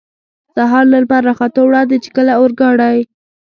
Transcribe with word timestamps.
سهار 0.55 0.85
له 0.91 0.97
لمر 1.03 1.23
را 1.27 1.33
ختو 1.39 1.61
وړاندې، 1.67 1.95
چې 2.03 2.09
کله 2.15 2.31
اورګاډی. 2.39 2.99